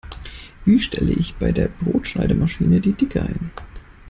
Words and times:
Wie 0.65 0.79
stelle 0.79 1.11
ich 1.13 1.35
bei 1.35 1.51
der 1.51 1.67
Brotschneidemaschine 1.67 2.81
die 2.81 2.93
Dicke 2.93 3.21
ein? 3.21 3.51